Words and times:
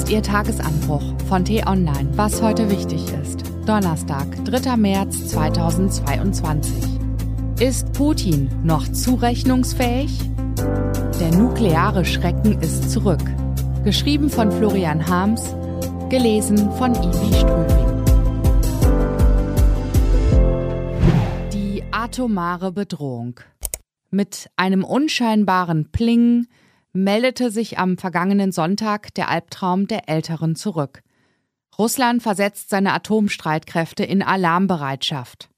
ist 0.00 0.08
Ihr 0.08 0.22
Tagesanbruch 0.22 1.02
von 1.28 1.44
T-Online, 1.44 2.08
was 2.16 2.40
heute 2.40 2.70
wichtig 2.70 3.12
ist. 3.22 3.42
Donnerstag, 3.66 4.26
3. 4.46 4.78
März 4.78 5.28
2022. 5.28 6.72
Ist 7.60 7.92
Putin 7.92 8.48
noch 8.64 8.90
zurechnungsfähig? 8.90 10.18
Der 11.20 11.34
nukleare 11.36 12.06
Schrecken 12.06 12.58
ist 12.62 12.90
zurück. 12.90 13.20
Geschrieben 13.84 14.30
von 14.30 14.50
Florian 14.50 15.06
Harms, 15.06 15.54
gelesen 16.08 16.56
von 16.78 16.94
Ivi 16.94 17.34
Strübing. 17.34 18.04
Die 21.52 21.84
atomare 21.90 22.72
Bedrohung. 22.72 23.40
Mit 24.10 24.48
einem 24.56 24.82
unscheinbaren 24.82 25.90
Pling 25.92 26.46
meldete 26.92 27.50
sich 27.50 27.78
am 27.78 27.98
vergangenen 27.98 28.52
Sonntag 28.52 29.14
der 29.14 29.28
Albtraum 29.28 29.86
der 29.86 30.08
Älteren 30.08 30.56
zurück. 30.56 31.02
Russland 31.78 32.22
versetzt 32.22 32.70
seine 32.70 32.92
Atomstreitkräfte 32.92 34.04
in 34.04 34.22
Alarmbereitschaft. 34.22 35.48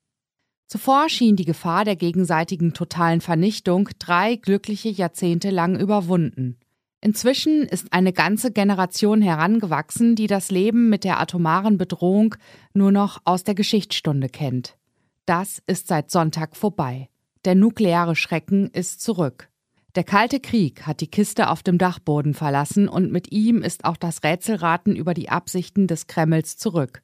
Zuvor 0.68 1.08
schien 1.08 1.36
die 1.36 1.44
Gefahr 1.44 1.84
der 1.84 1.96
gegenseitigen 1.96 2.72
totalen 2.72 3.20
Vernichtung 3.20 3.88
drei 3.98 4.36
glückliche 4.36 4.88
Jahrzehnte 4.88 5.50
lang 5.50 5.78
überwunden. 5.78 6.58
Inzwischen 7.02 7.64
ist 7.64 7.92
eine 7.92 8.12
ganze 8.12 8.52
Generation 8.52 9.20
herangewachsen, 9.20 10.14
die 10.14 10.28
das 10.28 10.50
Leben 10.50 10.88
mit 10.88 11.04
der 11.04 11.20
atomaren 11.20 11.76
Bedrohung 11.76 12.36
nur 12.72 12.92
noch 12.92 13.20
aus 13.24 13.42
der 13.42 13.56
Geschichtsstunde 13.56 14.28
kennt. 14.28 14.78
Das 15.26 15.62
ist 15.66 15.88
seit 15.88 16.10
Sonntag 16.10 16.56
vorbei. 16.56 17.08
Der 17.44 17.56
nukleare 17.56 18.14
Schrecken 18.14 18.68
ist 18.68 19.00
zurück. 19.00 19.50
Der 19.94 20.04
Kalte 20.04 20.40
Krieg 20.40 20.86
hat 20.86 21.02
die 21.02 21.10
Kiste 21.10 21.50
auf 21.50 21.62
dem 21.62 21.76
Dachboden 21.76 22.32
verlassen 22.32 22.88
und 22.88 23.12
mit 23.12 23.30
ihm 23.30 23.60
ist 23.60 23.84
auch 23.84 23.98
das 23.98 24.24
Rätselraten 24.24 24.96
über 24.96 25.12
die 25.12 25.28
Absichten 25.28 25.86
des 25.86 26.06
Kremls 26.06 26.56
zurück. 26.56 27.02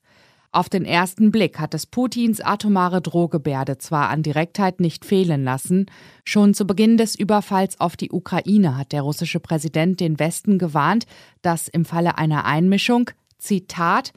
Auf 0.53 0.71
den 0.71 0.87
ersten 0.87 1.31
Blick 1.31 1.59
hat 1.59 1.75
es 1.75 1.85
Putins 1.85 2.41
atomare 2.41 3.03
Drohgebärde 3.03 3.77
zwar 3.77 4.09
an 4.09 4.23
Direktheit 4.23 4.81
nicht 4.81 5.05
fehlen 5.05 5.45
lassen, 5.45 5.85
schon 6.25 6.55
zu 6.55 6.67
Beginn 6.67 6.97
des 6.97 7.15
Überfalls 7.15 7.79
auf 7.79 7.95
die 7.95 8.11
Ukraine 8.11 8.79
hat 8.79 8.93
der 8.93 9.03
russische 9.03 9.39
Präsident 9.39 10.01
den 10.01 10.19
Westen 10.19 10.59
gewarnt, 10.59 11.05
dass 11.43 11.69
im 11.69 11.85
Falle 11.85 12.17
einer 12.17 12.47
Einmischung, 12.47 13.11
Zitat, 13.37 14.15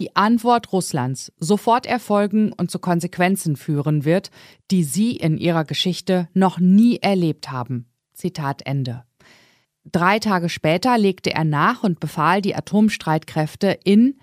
die 0.00 0.16
Antwort 0.16 0.72
Russlands 0.72 1.32
sofort 1.38 1.86
erfolgen 1.86 2.52
und 2.52 2.72
zu 2.72 2.80
Konsequenzen 2.80 3.54
führen 3.54 4.04
wird, 4.04 4.32
die 4.72 4.82
sie 4.82 5.14
in 5.14 5.38
ihrer 5.38 5.64
Geschichte 5.64 6.28
noch 6.34 6.58
nie 6.58 6.96
erlebt 6.96 7.52
haben. 7.52 7.86
Zitat 8.18 8.66
Ende. 8.66 9.04
Drei 9.84 10.18
Tage 10.18 10.48
später 10.48 10.98
legte 10.98 11.32
er 11.32 11.44
nach 11.44 11.82
und 11.82 12.00
befahl, 12.00 12.42
die 12.42 12.54
Atomstreitkräfte 12.54 13.78
in 13.84 14.18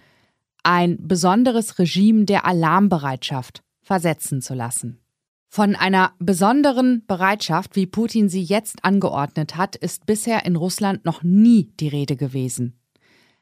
ein 0.64 0.98
besonderes 1.00 1.80
Regime 1.80 2.26
der 2.26 2.46
Alarmbereitschaft 2.46 3.64
versetzen 3.82 4.42
zu 4.42 4.54
lassen. 4.54 5.00
Von 5.48 5.76
einer 5.76 6.12
besonderen 6.20 7.06
Bereitschaft, 7.08 7.76
wie 7.76 7.86
Putin 7.86 8.28
sie 8.28 8.44
jetzt 8.44 8.84
angeordnet 8.84 9.56
hat, 9.56 9.76
ist 9.76 10.06
bisher 10.06 10.46
in 10.46 10.56
Russland 10.56 11.06
noch 11.06 11.24
nie 11.24 11.72
die 11.80 11.88
Rede 11.88 12.18
gewesen. 12.18 12.78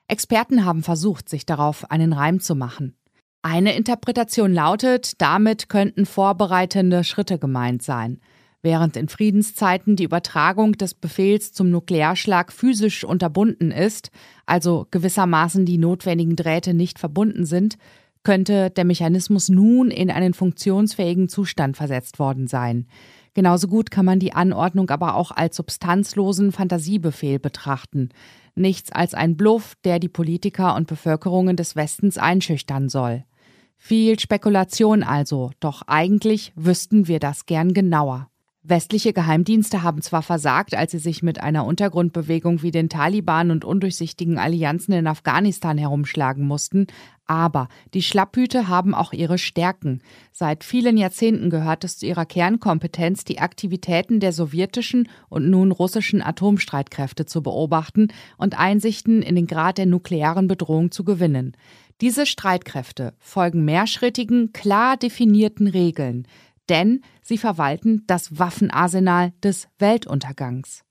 Experten 0.07 0.63
haben 0.63 0.83
versucht, 0.83 1.27
sich 1.27 1.45
darauf 1.45 1.89
einen 1.89 2.13
Reim 2.13 2.39
zu 2.39 2.55
machen. 2.55 2.95
Eine 3.41 3.75
Interpretation 3.75 4.53
lautet, 4.53 5.19
damit 5.21 5.69
könnten 5.69 6.05
vorbereitende 6.05 7.03
Schritte 7.03 7.39
gemeint 7.39 7.81
sein. 7.81 8.21
Während 8.65 8.95
in 8.95 9.09
Friedenszeiten 9.09 9.97
die 9.97 10.05
Übertragung 10.05 10.71
des 10.71 10.93
Befehls 10.93 11.51
zum 11.51 11.69
Nuklearschlag 11.69 12.53
physisch 12.53 13.03
unterbunden 13.03 13.71
ist, 13.71 14.09
also 14.45 14.87
gewissermaßen 14.89 15.65
die 15.65 15.77
notwendigen 15.77 16.37
Drähte 16.37 16.73
nicht 16.73 16.97
verbunden 16.97 17.45
sind, 17.45 17.77
könnte 18.23 18.69
der 18.69 18.85
Mechanismus 18.85 19.49
nun 19.49 19.91
in 19.91 20.09
einen 20.09 20.33
funktionsfähigen 20.33 21.27
Zustand 21.27 21.75
versetzt 21.75 22.19
worden 22.19 22.47
sein. 22.47 22.87
Genauso 23.33 23.67
gut 23.67 23.91
kann 23.91 24.05
man 24.05 24.19
die 24.19 24.31
Anordnung 24.31 24.89
aber 24.91 25.15
auch 25.15 25.31
als 25.31 25.57
substanzlosen 25.57 26.53
Fantasiebefehl 26.53 27.39
betrachten. 27.39 28.09
Nichts 28.55 28.93
als 28.93 29.13
ein 29.13 29.35
Bluff, 29.35 29.75
der 29.83 29.99
die 29.99 30.07
Politiker 30.07 30.75
und 30.75 30.87
Bevölkerungen 30.87 31.57
des 31.57 31.75
Westens 31.75 32.17
einschüchtern 32.17 32.87
soll. 32.87 33.25
Viel 33.75 34.17
Spekulation 34.19 35.03
also, 35.03 35.51
doch 35.59 35.81
eigentlich 35.87 36.53
wüssten 36.55 37.09
wir 37.09 37.19
das 37.19 37.45
gern 37.45 37.73
genauer. 37.73 38.29
Westliche 38.65 39.11
Geheimdienste 39.11 39.83
haben 39.83 40.01
zwar 40.01 40.21
versagt, 40.21 40.73
als 40.73 40.93
sie 40.93 40.99
sich 40.99 41.21
mit 41.21 41.41
einer 41.43 41.65
Untergrundbewegung 41.65 42.61
wie 42.61 42.71
den 42.71 42.87
Taliban 42.87 43.51
und 43.51 43.65
undurchsichtigen 43.65 44.37
Allianzen 44.37 44.93
in 44.93 45.05
Afghanistan 45.05 45.77
herumschlagen 45.77 46.47
mussten, 46.47 46.87
aber 47.25 47.67
die 47.93 48.01
Schlapphüte 48.01 48.69
haben 48.69 48.95
auch 48.95 49.11
ihre 49.11 49.37
Stärken. 49.37 50.01
Seit 50.31 50.63
vielen 50.63 50.95
Jahrzehnten 50.95 51.49
gehört 51.49 51.83
es 51.83 51.97
zu 51.97 52.05
ihrer 52.05 52.25
Kernkompetenz, 52.25 53.25
die 53.25 53.39
Aktivitäten 53.39 54.21
der 54.21 54.31
sowjetischen 54.31 55.09
und 55.27 55.49
nun 55.49 55.73
russischen 55.73 56.21
Atomstreitkräfte 56.21 57.25
zu 57.25 57.43
beobachten 57.43 58.13
und 58.37 58.57
Einsichten 58.57 59.21
in 59.21 59.35
den 59.35 59.47
Grad 59.47 59.77
der 59.77 59.87
nuklearen 59.87 60.47
Bedrohung 60.47 60.89
zu 60.89 61.03
gewinnen. 61.03 61.57
Diese 61.99 62.25
Streitkräfte 62.25 63.13
folgen 63.19 63.65
mehrschrittigen, 63.65 64.53
klar 64.53 64.95
definierten 64.95 65.67
Regeln 65.67 66.27
denn 66.69 67.01
sie 67.21 67.37
verwalten 67.37 68.03
das 68.07 68.37
Waffenarsenal 68.39 69.33
des 69.43 69.67
Weltuntergangs. 69.79 70.83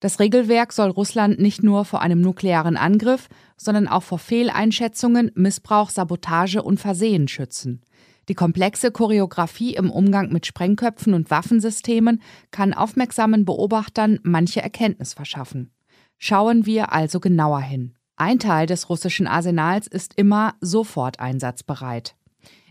Das 0.00 0.20
Regelwerk 0.20 0.72
soll 0.72 0.90
Russland 0.90 1.38
nicht 1.38 1.62
nur 1.62 1.84
vor 1.84 2.02
einem 2.02 2.20
nuklearen 2.20 2.76
Angriff, 2.76 3.28
sondern 3.56 3.88
auch 3.88 4.02
vor 4.02 4.18
Fehleinschätzungen, 4.18 5.32
Missbrauch, 5.34 5.90
Sabotage 5.90 6.62
und 6.62 6.78
Versehen 6.78 7.28
schützen. 7.28 7.82
Die 8.28 8.34
komplexe 8.34 8.90
Choreografie 8.90 9.74
im 9.74 9.90
Umgang 9.90 10.32
mit 10.32 10.46
Sprengköpfen 10.46 11.14
und 11.14 11.30
Waffensystemen 11.30 12.20
kann 12.50 12.74
aufmerksamen 12.74 13.44
Beobachtern 13.44 14.18
manche 14.22 14.60
Erkenntnis 14.60 15.14
verschaffen. 15.14 15.70
Schauen 16.18 16.66
wir 16.66 16.92
also 16.92 17.20
genauer 17.20 17.60
hin. 17.60 17.94
Ein 18.16 18.38
Teil 18.38 18.66
des 18.66 18.88
russischen 18.88 19.26
Arsenals 19.26 19.86
ist 19.86 20.14
immer 20.14 20.54
sofort 20.60 21.20
einsatzbereit. 21.20 22.15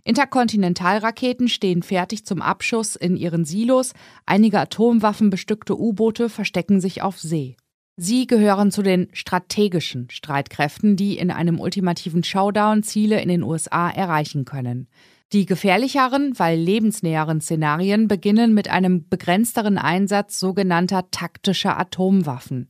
Interkontinentalraketen 0.06 1.50
stehen 1.50 1.82
fertig 1.82 2.26
zum 2.26 2.42
Abschuss 2.42 2.96
in 2.96 3.18
ihren 3.18 3.44
Silos, 3.44 3.94
einige 4.28 4.60
atomwaffenbestückte 4.60 5.78
U-Boote 5.78 6.30
verstecken 6.30 6.80
sich 6.80 7.02
auf 7.02 7.20
See. 7.20 7.58
Sie 7.98 8.28
gehören 8.28 8.72
zu 8.72 8.84
den 8.84 9.08
strategischen 9.14 10.10
Streitkräften, 10.12 10.96
die 10.96 11.18
in 11.18 11.32
einem 11.32 11.60
ultimativen 11.60 12.24
Showdown 12.24 12.84
Ziele 12.84 13.20
in 13.20 13.30
den 13.30 13.42
USA 13.42 13.90
erreichen 13.90 14.46
können. 14.46 14.88
Die 15.34 15.48
gefährlicheren, 15.48 16.38
weil 16.38 16.60
lebensnäheren 16.60 17.42
Szenarien 17.42 18.08
beginnen 18.08 18.54
mit 18.54 18.70
einem 18.70 19.10
begrenzteren 19.10 19.80
Einsatz 19.80 20.40
sogenannter 20.40 21.10
taktischer 21.10 21.80
Atomwaffen. 21.80 22.70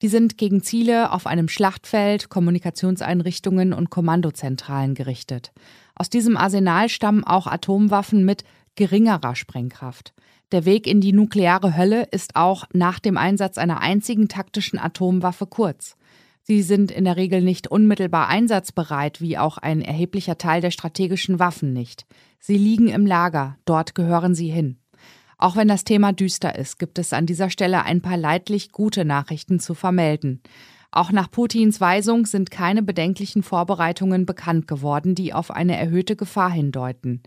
Die 0.00 0.08
sind 0.08 0.38
gegen 0.38 0.62
Ziele 0.62 1.12
auf 1.12 1.26
einem 1.26 1.48
Schlachtfeld, 1.48 2.28
Kommunikationseinrichtungen 2.28 3.72
und 3.72 3.90
Kommandozentralen 3.90 4.94
gerichtet. 4.94 5.52
Aus 5.98 6.08
diesem 6.08 6.36
Arsenal 6.36 6.88
stammen 6.88 7.24
auch 7.24 7.48
Atomwaffen 7.48 8.24
mit 8.24 8.44
geringerer 8.76 9.34
Sprengkraft. 9.34 10.14
Der 10.52 10.64
Weg 10.64 10.86
in 10.86 11.00
die 11.00 11.12
nukleare 11.12 11.76
Hölle 11.76 12.04
ist 12.04 12.36
auch 12.36 12.64
nach 12.72 13.00
dem 13.00 13.16
Einsatz 13.16 13.58
einer 13.58 13.80
einzigen 13.80 14.28
taktischen 14.28 14.78
Atomwaffe 14.78 15.46
kurz. 15.46 15.96
Sie 16.42 16.62
sind 16.62 16.90
in 16.90 17.04
der 17.04 17.16
Regel 17.16 17.42
nicht 17.42 17.66
unmittelbar 17.66 18.28
einsatzbereit, 18.28 19.20
wie 19.20 19.36
auch 19.36 19.58
ein 19.58 19.82
erheblicher 19.82 20.38
Teil 20.38 20.62
der 20.62 20.70
strategischen 20.70 21.40
Waffen 21.40 21.72
nicht. 21.72 22.06
Sie 22.38 22.56
liegen 22.56 22.88
im 22.88 23.04
Lager, 23.04 23.58
dort 23.66 23.94
gehören 23.94 24.34
sie 24.34 24.48
hin. 24.48 24.78
Auch 25.36 25.56
wenn 25.56 25.68
das 25.68 25.84
Thema 25.84 26.12
düster 26.12 26.56
ist, 26.56 26.78
gibt 26.78 26.98
es 26.98 27.12
an 27.12 27.26
dieser 27.26 27.50
Stelle 27.50 27.84
ein 27.84 28.00
paar 28.00 28.16
leidlich 28.16 28.72
gute 28.72 29.04
Nachrichten 29.04 29.60
zu 29.60 29.74
vermelden. 29.74 30.42
Auch 30.90 31.12
nach 31.12 31.30
Putins 31.30 31.80
Weisung 31.80 32.24
sind 32.24 32.50
keine 32.50 32.82
bedenklichen 32.82 33.42
Vorbereitungen 33.42 34.24
bekannt 34.24 34.66
geworden, 34.66 35.14
die 35.14 35.34
auf 35.34 35.50
eine 35.50 35.76
erhöhte 35.76 36.16
Gefahr 36.16 36.50
hindeuten. 36.50 37.22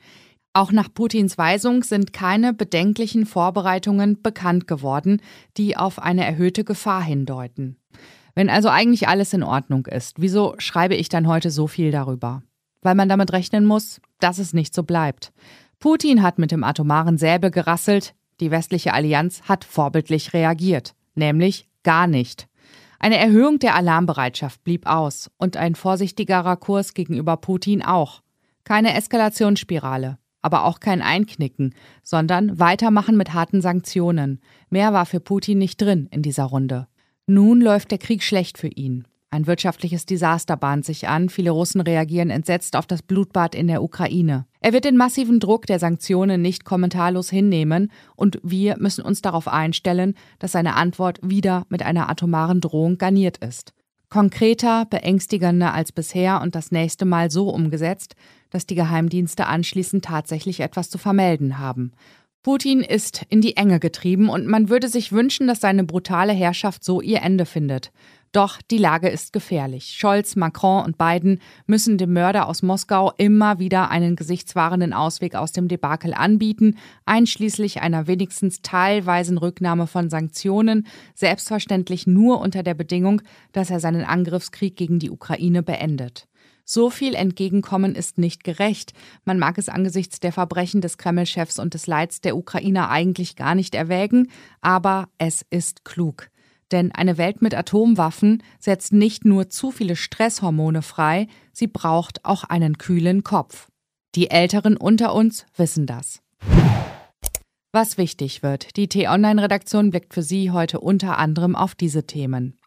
Auch 0.53 0.71
nach 0.71 0.93
Putins 0.93 1.37
Weisung 1.37 1.83
sind 1.83 2.11
keine 2.11 2.53
bedenklichen 2.53 3.25
Vorbereitungen 3.25 4.21
bekannt 4.21 4.67
geworden, 4.67 5.21
die 5.57 5.77
auf 5.77 5.99
eine 5.99 6.25
erhöhte 6.25 6.63
Gefahr 6.63 7.03
hindeuten. 7.03 7.77
Wenn 8.35 8.49
also 8.49 8.69
eigentlich 8.69 9.07
alles 9.07 9.33
in 9.33 9.43
Ordnung 9.43 9.85
ist, 9.85 10.19
wieso 10.19 10.55
schreibe 10.57 10.95
ich 10.95 11.09
dann 11.09 11.27
heute 11.27 11.51
so 11.51 11.67
viel 11.67 11.91
darüber? 11.91 12.43
Weil 12.81 12.95
man 12.95 13.09
damit 13.09 13.31
rechnen 13.31 13.65
muss, 13.65 14.01
dass 14.19 14.39
es 14.39 14.53
nicht 14.53 14.73
so 14.73 14.83
bleibt. 14.83 15.31
Putin 15.79 16.21
hat 16.21 16.37
mit 16.39 16.51
dem 16.51 16.63
atomaren 16.63 17.17
Säbel 17.17 17.51
gerasselt, 17.51 18.13
die 18.39 18.51
westliche 18.51 18.93
Allianz 18.93 19.43
hat 19.43 19.63
vorbildlich 19.63 20.33
reagiert, 20.33 20.95
nämlich 21.15 21.69
gar 21.83 22.07
nicht. 22.07 22.47
Eine 23.03 23.17
Erhöhung 23.17 23.57
der 23.57 23.73
Alarmbereitschaft 23.73 24.63
blieb 24.63 24.85
aus 24.85 25.31
und 25.39 25.57
ein 25.57 25.73
vorsichtigerer 25.73 26.55
Kurs 26.55 26.93
gegenüber 26.93 27.35
Putin 27.35 27.81
auch. 27.81 28.21
Keine 28.63 28.93
Eskalationsspirale, 28.93 30.19
aber 30.43 30.65
auch 30.65 30.79
kein 30.79 31.01
Einknicken, 31.01 31.73
sondern 32.03 32.59
weitermachen 32.59 33.17
mit 33.17 33.33
harten 33.33 33.59
Sanktionen. 33.59 34.39
Mehr 34.69 34.93
war 34.93 35.07
für 35.07 35.19
Putin 35.19 35.57
nicht 35.57 35.81
drin 35.81 36.09
in 36.11 36.21
dieser 36.21 36.43
Runde. 36.43 36.87
Nun 37.25 37.59
läuft 37.59 37.89
der 37.89 37.97
Krieg 37.97 38.21
schlecht 38.21 38.59
für 38.59 38.67
ihn. 38.67 39.07
Ein 39.33 39.47
wirtschaftliches 39.47 40.05
Desaster 40.05 40.57
bahnt 40.57 40.83
sich 40.83 41.07
an. 41.07 41.29
Viele 41.29 41.51
Russen 41.51 41.79
reagieren 41.79 42.29
entsetzt 42.29 42.75
auf 42.75 42.85
das 42.85 43.01
Blutbad 43.01 43.55
in 43.55 43.67
der 43.67 43.81
Ukraine. 43.81 44.45
Er 44.59 44.73
wird 44.73 44.83
den 44.83 44.97
massiven 44.97 45.39
Druck 45.39 45.65
der 45.67 45.79
Sanktionen 45.79 46.41
nicht 46.41 46.65
kommentarlos 46.65 47.29
hinnehmen 47.29 47.93
und 48.17 48.41
wir 48.43 48.75
müssen 48.77 49.05
uns 49.05 49.21
darauf 49.21 49.47
einstellen, 49.47 50.15
dass 50.39 50.51
seine 50.51 50.75
Antwort 50.75 51.19
wieder 51.23 51.65
mit 51.69 51.81
einer 51.81 52.09
atomaren 52.09 52.59
Drohung 52.59 52.97
garniert 52.97 53.37
ist. 53.37 53.73
Konkreter, 54.09 54.85
beängstigender 54.89 55.73
als 55.73 55.93
bisher 55.93 56.41
und 56.41 56.53
das 56.53 56.71
nächste 56.71 57.05
Mal 57.05 57.31
so 57.31 57.47
umgesetzt, 57.47 58.17
dass 58.49 58.65
die 58.65 58.75
Geheimdienste 58.75 59.47
anschließend 59.47 60.03
tatsächlich 60.03 60.59
etwas 60.59 60.89
zu 60.89 60.97
vermelden 60.97 61.57
haben. 61.57 61.93
Putin 62.43 62.81
ist 62.81 63.23
in 63.29 63.41
die 63.41 63.55
Enge 63.55 63.79
getrieben 63.79 64.27
und 64.27 64.47
man 64.47 64.69
würde 64.69 64.87
sich 64.87 65.11
wünschen, 65.11 65.47
dass 65.47 65.59
seine 65.59 65.83
brutale 65.83 66.33
Herrschaft 66.33 66.83
so 66.83 66.99
ihr 66.99 67.21
Ende 67.21 67.45
findet. 67.45 67.91
Doch 68.31 68.61
die 68.61 68.79
Lage 68.79 69.09
ist 69.09 69.31
gefährlich. 69.31 69.95
Scholz, 69.97 70.35
Macron 70.35 70.85
und 70.85 70.97
Biden 70.97 71.39
müssen 71.67 71.99
dem 71.99 72.13
Mörder 72.13 72.47
aus 72.47 72.63
Moskau 72.63 73.11
immer 73.17 73.59
wieder 73.59 73.91
einen 73.91 74.15
gesichtswahrenden 74.15 74.93
Ausweg 74.93 75.35
aus 75.35 75.51
dem 75.51 75.67
Debakel 75.67 76.15
anbieten, 76.15 76.77
einschließlich 77.05 77.81
einer 77.81 78.07
wenigstens 78.07 78.61
teilweisen 78.63 79.37
Rücknahme 79.37 79.85
von 79.85 80.09
Sanktionen, 80.09 80.87
selbstverständlich 81.13 82.07
nur 82.07 82.39
unter 82.39 82.63
der 82.63 82.73
Bedingung, 82.73 83.21
dass 83.51 83.69
er 83.69 83.81
seinen 83.81 84.05
Angriffskrieg 84.05 84.75
gegen 84.77 84.97
die 84.97 85.11
Ukraine 85.11 85.61
beendet. 85.61 86.27
So 86.65 86.89
viel 86.89 87.15
Entgegenkommen 87.15 87.95
ist 87.95 88.17
nicht 88.17 88.43
gerecht. 88.43 88.93
Man 89.25 89.39
mag 89.39 89.57
es 89.57 89.69
angesichts 89.69 90.19
der 90.19 90.31
Verbrechen 90.31 90.81
des 90.81 90.97
Kreml-Chefs 90.97 91.59
und 91.59 91.73
des 91.73 91.87
Leids 91.87 92.21
der 92.21 92.37
Ukrainer 92.37 92.89
eigentlich 92.89 93.35
gar 93.35 93.55
nicht 93.55 93.75
erwägen, 93.75 94.29
aber 94.61 95.09
es 95.17 95.45
ist 95.49 95.85
klug. 95.85 96.29
Denn 96.71 96.91
eine 96.91 97.17
Welt 97.17 97.41
mit 97.41 97.53
Atomwaffen 97.53 98.43
setzt 98.59 98.93
nicht 98.93 99.25
nur 99.25 99.49
zu 99.49 99.71
viele 99.71 99.95
Stresshormone 99.95 100.81
frei, 100.81 101.27
sie 101.51 101.67
braucht 101.67 102.23
auch 102.23 102.43
einen 102.45 102.77
kühlen 102.77 103.23
Kopf. 103.23 103.67
Die 104.15 104.29
Älteren 104.29 104.77
unter 104.77 105.13
uns 105.13 105.45
wissen 105.55 105.85
das. 105.85 106.21
Was 107.73 107.97
wichtig 107.97 108.43
wird, 108.43 108.75
die 108.75 108.89
T-Online-Redaktion 108.89 109.91
blickt 109.91 110.13
für 110.13 110.23
Sie 110.23 110.51
heute 110.51 110.81
unter 110.81 111.17
anderem 111.17 111.55
auf 111.55 111.73
diese 111.73 112.05
Themen. 112.05 112.57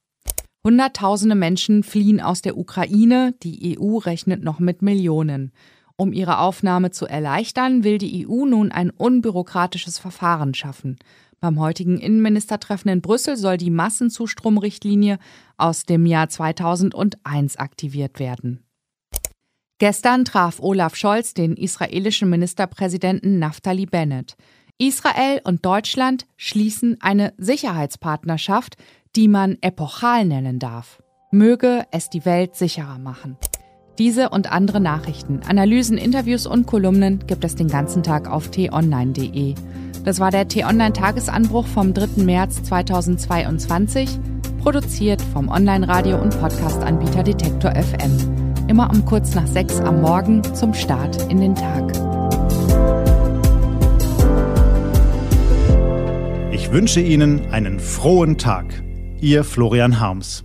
Hunderttausende 0.66 1.34
Menschen 1.34 1.82
fliehen 1.82 2.22
aus 2.22 2.40
der 2.40 2.56
Ukraine, 2.56 3.34
die 3.43 3.78
EU 3.78 3.99
rechnet 3.99 4.43
noch 4.43 4.61
mit 4.61 4.81
Millionen. 4.81 5.52
Um 5.96 6.14
ihre 6.14 6.38
Aufnahme 6.38 6.90
zu 6.90 7.05
erleichtern, 7.06 7.84
will 7.84 7.99
die 7.99 8.26
EU 8.26 8.46
nun 8.46 8.72
ein 8.72 8.88
unbürokratisches 8.88 9.99
Verfahren 9.99 10.55
schaffen. 10.55 10.96
Beim 11.38 11.61
heutigen 11.61 11.99
Innenministertreffen 11.99 12.90
in 12.90 13.02
Brüssel 13.02 13.37
soll 13.37 13.58
die 13.58 13.70
Massenzustromrichtlinie 13.70 15.19
aus 15.58 15.84
dem 15.84 16.06
Jahr 16.06 16.31
2001 16.31 17.58
aktiviert 17.58 18.19
werden. 18.19 18.64
Gestern 19.78 20.25
traf 20.25 20.60
Olaf 20.60 20.96
Scholz 20.96 21.34
den 21.34 21.58
israelischen 21.58 22.31
Ministerpräsidenten 22.31 23.38
Naftali 23.38 23.84
Bennett. 23.84 24.34
Israel 24.78 25.43
und 25.44 25.67
Deutschland 25.67 26.26
schließen 26.37 26.96
eine 27.00 27.34
Sicherheitspartnerschaft, 27.37 28.76
die 29.16 29.28
man 29.28 29.58
epochal 29.61 30.25
nennen 30.25 30.58
darf. 30.58 31.02
Möge 31.31 31.84
es 31.90 32.11
die 32.11 32.25
Welt 32.25 32.56
sicherer 32.56 32.99
machen. 32.99 33.37
Diese 33.99 34.31
und 34.31 34.50
andere 34.50 34.81
Nachrichten, 34.81 35.40
Analysen, 35.49 35.99
Interviews 35.99 36.46
und 36.46 36.66
Kolumnen 36.66 37.25
gibt 37.26 37.44
es 37.44 37.55
den 37.55 37.69
ganzen 37.69 38.02
Tag 38.02 38.28
auf 38.28 38.50
t-online.de. 38.50 39.55
Das 40.05 40.19
war 40.19 40.31
der 40.31 40.49
T-Online-Tagesanbruch 40.49 41.66
vom 41.66 41.94
3. 41.94 42.22
März 42.25 42.64
2022, 42.64 44.19
produziert 44.61 45.22
vom 45.22 45.49
Online-Radio- 45.49 46.20
und 46.20 46.38
Podcast-Anbieter 46.40 47.22
Detektor 47.22 47.72
FM. 47.72 48.67
Immer 48.67 48.90
um 48.90 49.05
kurz 49.05 49.34
nach 49.34 49.46
sechs 49.46 49.78
am 49.81 50.00
Morgen 50.00 50.43
zum 50.55 50.75
Start 50.75 51.31
in 51.31 51.40
den 51.40 51.55
Tag. 51.55 51.93
Ich 56.52 56.72
wünsche 56.72 57.00
Ihnen 57.00 57.46
einen 57.52 57.78
frohen 57.78 58.38
Tag. 58.38 58.83
Ihr 59.24 59.42
Florian 59.42 60.00
Harms. 60.00 60.44